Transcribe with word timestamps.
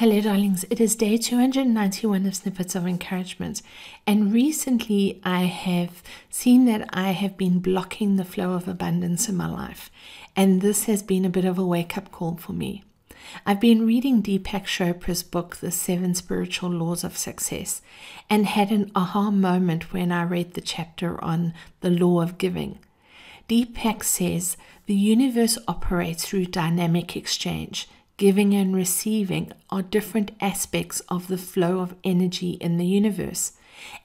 Hello, 0.00 0.18
darlings. 0.18 0.64
It 0.70 0.80
is 0.80 0.96
day 0.96 1.18
291 1.18 2.24
of 2.24 2.34
Snippets 2.34 2.74
of 2.74 2.86
Encouragement. 2.86 3.60
And 4.06 4.32
recently, 4.32 5.20
I 5.24 5.42
have 5.42 6.02
seen 6.30 6.64
that 6.64 6.88
I 6.90 7.10
have 7.10 7.36
been 7.36 7.58
blocking 7.58 8.16
the 8.16 8.24
flow 8.24 8.54
of 8.54 8.66
abundance 8.66 9.28
in 9.28 9.36
my 9.36 9.46
life. 9.46 9.90
And 10.34 10.62
this 10.62 10.84
has 10.84 11.02
been 11.02 11.26
a 11.26 11.28
bit 11.28 11.44
of 11.44 11.58
a 11.58 11.66
wake 11.66 11.98
up 11.98 12.10
call 12.10 12.36
for 12.36 12.54
me. 12.54 12.82
I've 13.44 13.60
been 13.60 13.86
reading 13.86 14.22
Deepak 14.22 14.64
Chopra's 14.64 15.22
book, 15.22 15.56
The 15.56 15.70
Seven 15.70 16.14
Spiritual 16.14 16.70
Laws 16.70 17.04
of 17.04 17.18
Success, 17.18 17.82
and 18.30 18.46
had 18.46 18.72
an 18.72 18.90
aha 18.94 19.30
moment 19.30 19.92
when 19.92 20.12
I 20.12 20.22
read 20.22 20.54
the 20.54 20.62
chapter 20.62 21.22
on 21.22 21.52
the 21.82 21.90
law 21.90 22.22
of 22.22 22.38
giving. 22.38 22.78
Deepak 23.50 24.02
says 24.02 24.56
the 24.86 24.94
universe 24.94 25.58
operates 25.68 26.24
through 26.24 26.46
dynamic 26.46 27.16
exchange 27.16 27.86
giving 28.20 28.54
and 28.54 28.76
receiving 28.76 29.50
are 29.70 29.80
different 29.80 30.30
aspects 30.42 31.00
of 31.08 31.26
the 31.28 31.38
flow 31.38 31.80
of 31.80 31.94
energy 32.04 32.50
in 32.60 32.76
the 32.76 32.84
universe. 32.84 33.52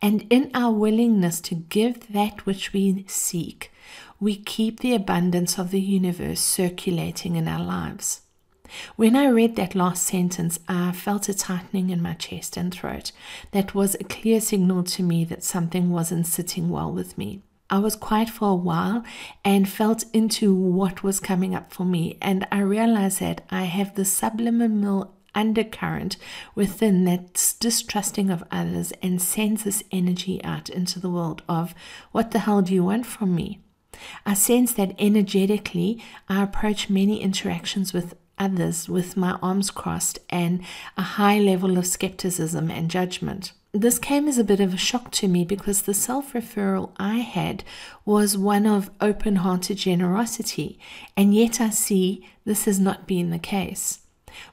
And 0.00 0.24
in 0.30 0.52
our 0.54 0.70
willingness 0.70 1.40
to 1.40 1.56
give 1.56 2.12
that 2.12 2.46
which 2.46 2.72
we 2.72 3.04
seek, 3.08 3.72
we 4.20 4.36
keep 4.36 4.78
the 4.78 4.94
abundance 4.94 5.58
of 5.58 5.72
the 5.72 5.80
universe 5.80 6.38
circulating 6.38 7.34
in 7.34 7.48
our 7.48 7.64
lives. 7.64 8.20
When 8.94 9.16
I 9.16 9.26
read 9.26 9.56
that 9.56 9.74
last 9.74 10.04
sentence, 10.04 10.60
I 10.68 10.92
felt 10.92 11.28
a 11.28 11.34
tightening 11.34 11.90
in 11.90 12.00
my 12.00 12.14
chest 12.14 12.56
and 12.56 12.72
throat. 12.72 13.10
That 13.50 13.74
was 13.74 13.96
a 13.96 14.04
clear 14.04 14.40
signal 14.40 14.84
to 14.84 15.02
me 15.02 15.24
that 15.24 15.42
something 15.42 15.90
wasn't 15.90 16.28
sitting 16.28 16.70
well 16.70 16.92
with 16.92 17.18
me. 17.18 17.42
I 17.70 17.78
was 17.78 17.96
quiet 17.96 18.28
for 18.28 18.50
a 18.50 18.54
while 18.54 19.04
and 19.44 19.68
felt 19.68 20.04
into 20.12 20.54
what 20.54 21.02
was 21.02 21.18
coming 21.18 21.54
up 21.54 21.72
for 21.72 21.84
me. 21.84 22.18
And 22.20 22.46
I 22.52 22.60
realized 22.60 23.20
that 23.20 23.42
I 23.50 23.64
have 23.64 23.94
the 23.94 24.04
subliminal 24.04 25.14
undercurrent 25.34 26.16
within 26.54 27.04
that's 27.04 27.54
distrusting 27.54 28.30
of 28.30 28.44
others 28.50 28.92
and 29.02 29.20
sends 29.20 29.64
this 29.64 29.82
energy 29.90 30.42
out 30.44 30.68
into 30.68 31.00
the 31.00 31.10
world 31.10 31.42
of 31.48 31.74
what 32.12 32.30
the 32.30 32.40
hell 32.40 32.62
do 32.62 32.74
you 32.74 32.84
want 32.84 33.06
from 33.06 33.34
me? 33.34 33.60
I 34.26 34.34
sense 34.34 34.72
that 34.74 34.94
energetically 34.98 36.02
I 36.28 36.42
approach 36.42 36.90
many 36.90 37.20
interactions 37.20 37.92
with 37.92 38.14
others 38.38 38.88
with 38.88 39.16
my 39.16 39.32
arms 39.42 39.70
crossed 39.70 40.18
and 40.28 40.60
a 40.96 41.02
high 41.02 41.38
level 41.38 41.78
of 41.78 41.86
skepticism 41.86 42.70
and 42.70 42.90
judgment 42.90 43.52
this 43.74 43.98
came 43.98 44.28
as 44.28 44.38
a 44.38 44.44
bit 44.44 44.60
of 44.60 44.72
a 44.72 44.78
shock 44.78 45.10
to 45.10 45.26
me 45.26 45.44
because 45.44 45.82
the 45.82 45.94
self 45.94 46.32
referral 46.32 46.92
I 46.96 47.16
had 47.16 47.64
was 48.04 48.38
one 48.38 48.66
of 48.66 48.88
open 49.00 49.36
hearted 49.36 49.78
generosity, 49.78 50.78
and 51.16 51.34
yet 51.34 51.60
I 51.60 51.70
see 51.70 52.24
this 52.44 52.66
has 52.66 52.78
not 52.78 53.08
been 53.08 53.30
the 53.30 53.38
case. 53.38 53.98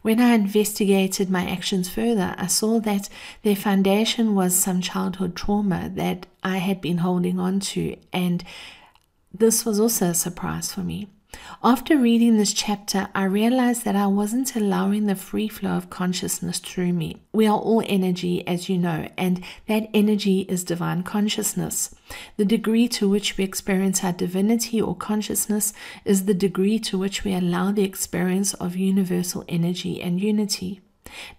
When 0.01 0.19
I 0.19 0.33
investigated 0.33 1.29
my 1.29 1.47
actions 1.47 1.87
further, 1.87 2.33
I 2.37 2.47
saw 2.47 2.79
that 2.79 3.09
their 3.43 3.55
foundation 3.55 4.33
was 4.33 4.55
some 4.55 4.81
childhood 4.81 5.35
trauma 5.35 5.91
that 5.95 6.25
I 6.43 6.57
had 6.57 6.81
been 6.81 6.97
holding 6.99 7.39
on 7.39 7.59
to, 7.59 7.95
and 8.11 8.43
this 9.31 9.65
was 9.65 9.79
also 9.79 10.07
a 10.07 10.13
surprise 10.15 10.73
for 10.73 10.81
me. 10.81 11.07
After 11.63 11.97
reading 11.97 12.37
this 12.37 12.53
chapter, 12.53 13.09
I 13.13 13.25
realized 13.25 13.85
that 13.85 13.95
I 13.95 14.07
wasn't 14.07 14.55
allowing 14.55 15.05
the 15.05 15.15
free 15.15 15.47
flow 15.47 15.71
of 15.71 15.89
consciousness 15.89 16.59
through 16.59 16.93
me. 16.93 17.17
We 17.33 17.45
are 17.47 17.57
all 17.57 17.83
energy, 17.85 18.45
as 18.47 18.67
you 18.67 18.77
know, 18.77 19.07
and 19.17 19.43
that 19.67 19.89
energy 19.93 20.41
is 20.49 20.63
divine 20.63 21.03
consciousness. 21.03 21.93
The 22.37 22.45
degree 22.45 22.87
to 22.89 23.07
which 23.07 23.37
we 23.37 23.43
experience 23.43 24.03
our 24.03 24.13
divinity 24.13 24.81
or 24.81 24.95
consciousness 24.95 25.73
is 26.03 26.25
the 26.25 26.33
degree 26.33 26.79
to 26.79 26.97
which 26.97 27.23
we 27.23 27.33
allow 27.33 27.71
the 27.71 27.83
experience 27.83 28.53
of 28.55 28.75
universal 28.75 29.45
energy 29.47 30.01
and 30.01 30.19
unity. 30.19 30.81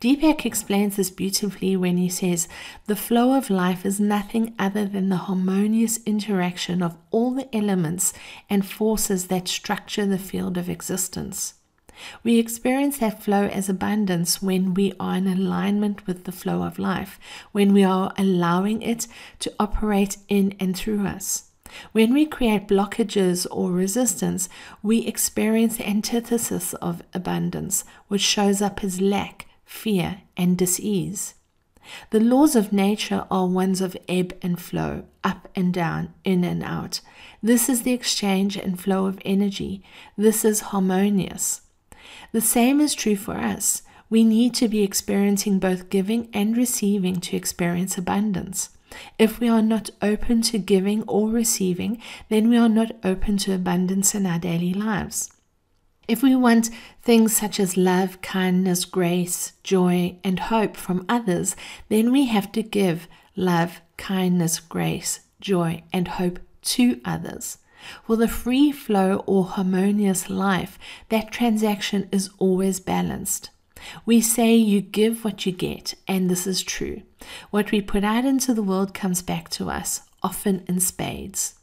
Deepak 0.01 0.45
explains 0.45 0.97
this 0.97 1.11
beautifully 1.11 1.77
when 1.77 1.97
he 1.97 2.09
says, 2.09 2.49
The 2.87 2.97
flow 2.97 3.37
of 3.37 3.51
life 3.51 3.85
is 3.85 4.01
nothing 4.01 4.55
other 4.59 4.85
than 4.87 5.09
the 5.09 5.17
harmonious 5.17 6.01
interaction 6.05 6.83
of 6.83 6.97
all 7.11 7.33
the 7.33 7.55
elements 7.55 8.13
and 8.49 8.67
forces 8.67 9.29
that 9.29 9.49
structure 9.49 10.07
the 10.07 10.19
field 10.19 10.57
of 10.57 10.69
existence. 10.69 11.55
We 12.23 12.39
experience 12.39 12.99
that 12.99 13.23
flow 13.23 13.47
as 13.47 13.69
abundance 13.69 14.43
when 14.43 14.75
we 14.75 14.95
are 14.99 15.17
in 15.17 15.27
alignment 15.27 16.07
with 16.07 16.25
the 16.25 16.33
flow 16.33 16.63
of 16.63 16.79
life, 16.79 17.21
when 17.53 17.73
we 17.73 17.85
are 17.85 18.13
allowing 18.17 18.83
it 18.83 19.07
to 19.41 19.53
operate 19.59 20.17
in 20.29 20.55
and 20.59 20.77
through 20.77 21.07
us. 21.07 21.45
When 21.93 22.13
we 22.13 22.27
create 22.27 22.69
blockages 22.69 23.47
or 23.51 23.71
resistance, 23.71 24.49
we 24.83 25.07
experience 25.07 25.77
the 25.77 25.89
antithesis 25.89 26.75
of 26.75 27.03
abundance, 27.15 27.85
which 28.09 28.21
shows 28.21 28.61
up 28.61 28.85
as 28.85 29.01
lack, 29.01 29.47
fear, 29.73 30.21
and 30.37 30.57
disease. 30.57 31.35
The 32.11 32.21
laws 32.21 32.55
of 32.55 32.73
nature 32.73 33.27
are 33.31 33.49
ones 33.49 33.81
of 33.81 33.97
ebb 34.09 34.37
and 34.41 34.61
flow, 34.61 35.05
up 35.25 35.49
and 35.57 35.75
down, 35.75 36.15
in 36.25 36.45
and 36.45 36.63
out. 36.63 37.01
This 37.43 37.69
is 37.69 37.83
the 37.83 37.93
exchange 37.93 38.57
and 38.57 38.81
flow 38.81 39.07
of 39.07 39.19
energy. 39.25 39.83
This 40.17 40.45
is 40.45 40.71
harmonious. 40.71 41.63
The 42.31 42.41
same 42.41 42.81
is 42.81 42.95
true 42.95 43.17
for 43.17 43.35
us. 43.35 43.83
We 44.09 44.23
need 44.23 44.55
to 44.55 44.69
be 44.69 44.85
experiencing 44.85 45.59
both 45.59 45.91
giving 45.91 46.29
and 46.33 46.57
receiving 46.57 47.21
to 47.23 47.37
experience 47.37 47.99
abundance. 47.99 48.71
If 49.19 49.41
we 49.41 49.49
are 49.49 49.63
not 49.63 49.91
open 50.01 50.43
to 50.43 50.59
giving 50.59 51.03
or 51.05 51.29
receiving, 51.29 52.01
then 52.29 52.49
we 52.49 52.57
are 52.57 52.69
not 52.69 52.93
open 53.03 53.39
to 53.39 53.55
abundance 53.55 54.15
in 54.15 54.27
our 54.27 54.39
daily 54.39 54.75
lives. 54.75 55.33
If 56.09 56.23
we 56.23 56.35
want 56.35 56.71
things 57.01 57.35
such 57.37 57.61
as 57.61 57.77
love, 57.77 58.21
kindness, 58.23 58.85
grace, 58.85 59.53
joy, 59.63 60.17
and 60.25 60.39
hope 60.39 60.77
from 60.77 61.05
others, 61.09 61.55
then 61.89 62.11
we 62.11 62.27
have 62.27 62.51
to 62.53 62.63
give 62.63 63.07
love, 63.37 63.81
kindness, 63.97 64.59
grace, 64.59 65.21
joy, 65.41 65.83
and 65.93 66.09
hope 66.09 66.41
to 66.63 67.01
others. 67.05 67.59
For 68.05 68.17
the 68.17 68.29
free 68.29 68.73
flow 68.73 69.25
or 69.27 69.45
harmonious 69.45 70.29
life, 70.29 70.79
that 71.09 71.33
transaction 71.33 72.09
is 72.13 72.31
always 72.39 72.81
balanced. 72.81 73.51
We 74.05 74.21
say 74.21 74.55
you 74.55 74.81
give 74.81 75.25
what 75.25 75.47
you 75.47 75.53
get, 75.53 75.95
and 76.07 76.31
this 76.31 76.47
is 76.47 76.63
true. 76.63 77.03
What 77.51 77.73
we 77.73 77.81
put 77.81 78.05
out 78.05 78.25
into 78.25 78.55
the 78.55 78.63
world 78.63 78.95
comes 78.95 79.23
back 79.23 79.49
to 79.51 79.71
us, 79.71 80.03
often 80.23 80.65
in 80.69 80.81
spades. 80.81 81.55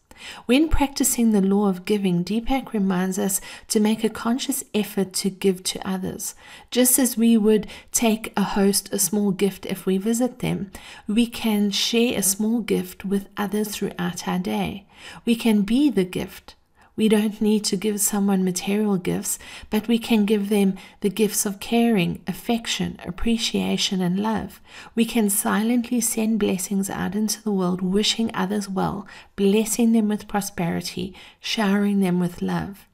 When 0.45 0.69
practicing 0.69 1.31
the 1.31 1.41
law 1.41 1.67
of 1.67 1.85
giving, 1.85 2.23
Deepak 2.23 2.73
reminds 2.73 3.17
us 3.17 3.41
to 3.69 3.79
make 3.79 4.03
a 4.03 4.09
conscious 4.09 4.63
effort 4.73 5.13
to 5.13 5.29
give 5.29 5.63
to 5.63 5.87
others. 5.87 6.35
Just 6.71 6.99
as 6.99 7.17
we 7.17 7.37
would 7.37 7.67
take 7.91 8.33
a 8.35 8.43
host 8.43 8.91
a 8.91 8.99
small 8.99 9.31
gift 9.31 9.65
if 9.65 9.85
we 9.85 9.97
visit 9.97 10.39
them, 10.39 10.71
we 11.07 11.25
can 11.27 11.71
share 11.71 12.17
a 12.17 12.23
small 12.23 12.59
gift 12.61 13.05
with 13.05 13.29
others 13.37 13.69
throughout 13.69 14.27
our 14.27 14.39
day. 14.39 14.85
We 15.25 15.35
can 15.35 15.61
be 15.61 15.89
the 15.89 16.05
gift. 16.05 16.55
We 16.99 17.07
don't 17.07 17.39
need 17.39 17.63
to 17.63 17.77
give 17.77 18.01
someone 18.01 18.43
material 18.43 18.97
gifts, 18.97 19.39
but 19.69 19.87
we 19.87 19.99
can 19.99 20.25
give 20.25 20.49
them 20.49 20.75
the 20.99 21.09
gifts 21.09 21.45
of 21.45 21.61
caring, 21.61 22.21
affection, 22.27 22.99
appreciation, 23.05 24.01
and 24.01 24.19
love. 24.19 24.59
We 24.95 25.05
can 25.05 25.29
silently 25.29 26.01
send 26.01 26.39
blessings 26.39 26.89
out 26.89 27.15
into 27.15 27.41
the 27.41 27.53
world, 27.53 27.81
wishing 27.81 28.29
others 28.33 28.67
well, 28.67 29.07
blessing 29.37 29.93
them 29.93 30.09
with 30.09 30.27
prosperity, 30.27 31.15
showering 31.39 32.01
them 32.01 32.19
with 32.19 32.41
love. 32.41 32.85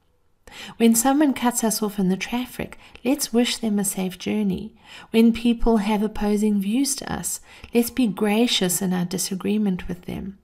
When 0.77 0.93
someone 0.93 1.33
cuts 1.33 1.63
us 1.63 1.81
off 1.81 1.97
in 1.97 2.09
the 2.09 2.15
traffic, 2.15 2.77
let's 3.03 3.33
wish 3.33 3.57
them 3.57 3.79
a 3.79 3.83
safe 3.83 4.19
journey. 4.19 4.75
When 5.09 5.33
people 5.33 5.77
have 5.77 6.03
opposing 6.03 6.61
views 6.61 6.95
to 6.97 7.11
us, 7.11 7.41
let's 7.73 7.89
be 7.89 8.05
gracious 8.05 8.83
in 8.83 8.93
our 8.93 9.05
disagreement 9.05 9.87
with 9.87 10.03
them. 10.03 10.37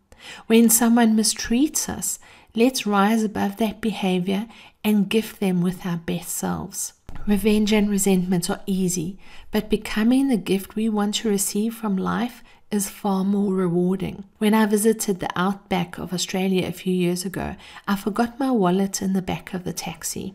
When 0.48 0.70
someone 0.70 1.16
mistreats 1.16 1.90
us, 1.90 2.20
let's 2.56 2.86
rise 2.86 3.24
above 3.24 3.58
that 3.58 3.82
behavior 3.82 4.48
and 4.84 5.10
gift 5.10 5.40
them 5.40 5.62
with 5.62 5.86
our 5.86 5.98
best 5.98 6.30
selves. 6.30 6.94
Revenge 7.28 7.72
and 7.72 7.90
resentment 7.90 8.50
are 8.50 8.62
easy, 8.66 9.18
but 9.52 9.70
becoming 9.70 10.28
the 10.28 10.38
gift 10.38 10.76
we 10.76 10.90
want 10.90 11.16
to 11.16 11.30
receive 11.30 11.74
from 11.76 11.98
life 11.98 12.44
is 12.72 12.90
far 12.90 13.24
more 13.24 13.54
rewarding. 13.54 14.24
When 14.38 14.54
I 14.54 14.66
visited 14.66 15.20
the 15.20 15.30
outback 15.36 15.98
of 15.98 16.14
Australia 16.14 16.68
a 16.68 16.72
few 16.72 16.94
years 16.94 17.26
ago, 17.26 17.56
I 17.88 17.96
forgot 17.96 18.40
my 18.40 18.50
wallet 18.50 19.02
in 19.02 19.14
the 19.14 19.22
back 19.22 19.54
of 19.54 19.66
the 19.66 19.74
taxi. 19.74 20.34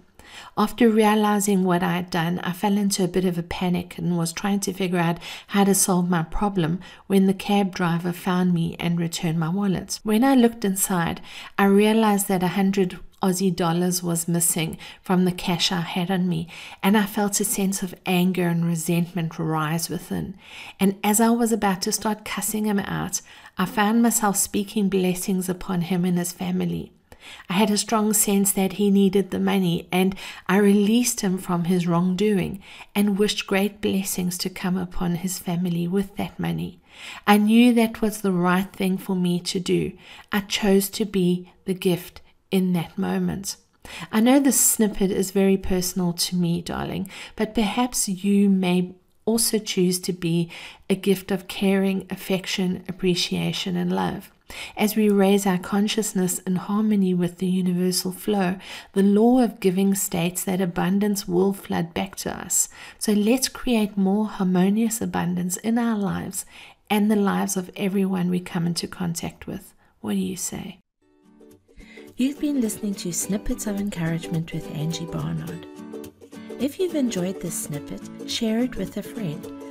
After 0.56 0.88
realizing 0.88 1.64
what 1.64 1.82
I 1.82 1.96
had 1.96 2.10
done, 2.10 2.38
I 2.40 2.52
fell 2.52 2.76
into 2.76 3.04
a 3.04 3.08
bit 3.08 3.24
of 3.24 3.38
a 3.38 3.42
panic 3.42 3.98
and 3.98 4.16
was 4.16 4.32
trying 4.32 4.60
to 4.60 4.72
figure 4.72 4.98
out 4.98 5.18
how 5.48 5.64
to 5.64 5.74
solve 5.74 6.08
my 6.08 6.22
problem 6.22 6.80
when 7.06 7.26
the 7.26 7.34
cab 7.34 7.74
driver 7.74 8.12
found 8.12 8.54
me 8.54 8.76
and 8.78 8.98
returned 8.98 9.38
my 9.38 9.48
wallet. 9.48 10.00
When 10.02 10.24
I 10.24 10.34
looked 10.34 10.64
inside, 10.64 11.20
I 11.58 11.64
realized 11.66 12.28
that 12.28 12.42
a 12.42 12.48
hundred 12.48 12.98
Aussie 13.22 13.54
dollars 13.54 14.02
was 14.02 14.28
missing 14.28 14.76
from 15.02 15.24
the 15.24 15.32
cash 15.32 15.72
I 15.72 15.80
had 15.80 16.10
on 16.10 16.28
me, 16.28 16.48
and 16.82 16.96
I 16.96 17.06
felt 17.06 17.40
a 17.40 17.44
sense 17.44 17.82
of 17.82 17.94
anger 18.04 18.46
and 18.48 18.64
resentment 18.64 19.38
rise 19.38 19.88
within. 19.88 20.36
And 20.78 20.96
as 21.02 21.20
I 21.20 21.30
was 21.30 21.50
about 21.50 21.82
to 21.82 21.92
start 21.92 22.24
cussing 22.24 22.66
him 22.66 22.78
out, 22.78 23.22
I 23.56 23.64
found 23.64 24.02
myself 24.02 24.36
speaking 24.36 24.88
blessings 24.88 25.48
upon 25.48 25.82
him 25.82 26.04
and 26.04 26.18
his 26.18 26.32
family. 26.32 26.92
I 27.48 27.54
had 27.54 27.70
a 27.70 27.78
strong 27.78 28.12
sense 28.12 28.52
that 28.52 28.74
he 28.74 28.90
needed 28.90 29.30
the 29.30 29.38
money, 29.38 29.88
and 29.92 30.14
I 30.48 30.58
released 30.58 31.20
him 31.20 31.38
from 31.38 31.64
his 31.64 31.86
wrongdoing 31.86 32.62
and 32.94 33.18
wished 33.18 33.46
great 33.46 33.80
blessings 33.80 34.38
to 34.38 34.50
come 34.50 34.76
upon 34.76 35.16
his 35.16 35.38
family 35.38 35.86
with 35.88 36.16
that 36.16 36.38
money. 36.38 36.80
I 37.26 37.36
knew 37.36 37.74
that 37.74 38.00
was 38.00 38.20
the 38.20 38.32
right 38.32 38.72
thing 38.72 38.98
for 38.98 39.14
me 39.14 39.40
to 39.40 39.60
do. 39.60 39.92
I 40.32 40.40
chose 40.40 40.88
to 40.90 41.04
be 41.04 41.52
the 41.64 41.74
gift 41.74 42.20
in 42.50 42.72
that 42.72 42.96
moment. 42.96 43.56
I 44.10 44.20
know 44.20 44.40
this 44.40 44.60
snippet 44.60 45.10
is 45.10 45.30
very 45.30 45.56
personal 45.56 46.12
to 46.12 46.36
me, 46.36 46.60
darling, 46.60 47.08
but 47.36 47.54
perhaps 47.54 48.08
you 48.08 48.48
may 48.48 48.94
also 49.24 49.58
choose 49.58 49.98
to 50.00 50.12
be 50.12 50.50
a 50.88 50.94
gift 50.94 51.30
of 51.30 51.48
caring, 51.48 52.06
affection, 52.10 52.84
appreciation, 52.88 53.76
and 53.76 53.92
love. 53.92 54.30
As 54.76 54.94
we 54.96 55.08
raise 55.08 55.46
our 55.46 55.58
consciousness 55.58 56.38
in 56.40 56.56
harmony 56.56 57.14
with 57.14 57.38
the 57.38 57.46
universal 57.46 58.12
flow, 58.12 58.56
the 58.92 59.02
law 59.02 59.40
of 59.40 59.60
giving 59.60 59.94
states 59.94 60.44
that 60.44 60.60
abundance 60.60 61.26
will 61.26 61.52
flood 61.52 61.92
back 61.94 62.16
to 62.16 62.36
us. 62.36 62.68
So 62.98 63.12
let's 63.12 63.48
create 63.48 63.96
more 63.96 64.26
harmonious 64.26 65.00
abundance 65.00 65.56
in 65.58 65.78
our 65.78 65.98
lives 65.98 66.44
and 66.88 67.10
the 67.10 67.16
lives 67.16 67.56
of 67.56 67.70
everyone 67.76 68.30
we 68.30 68.40
come 68.40 68.66
into 68.66 68.86
contact 68.86 69.46
with. 69.46 69.74
What 70.00 70.12
do 70.12 70.18
you 70.18 70.36
say? 70.36 70.78
You've 72.16 72.40
been 72.40 72.60
listening 72.60 72.94
to 72.94 73.12
Snippets 73.12 73.66
of 73.66 73.80
Encouragement 73.80 74.52
with 74.52 74.70
Angie 74.74 75.06
Barnard. 75.06 75.66
If 76.58 76.78
you've 76.78 76.94
enjoyed 76.94 77.40
this 77.40 77.64
snippet, 77.64 78.30
share 78.30 78.60
it 78.60 78.76
with 78.76 78.96
a 78.96 79.02
friend. 79.02 79.55